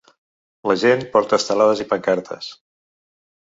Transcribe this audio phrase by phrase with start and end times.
[0.71, 2.51] La gent porta estelades i pancartes.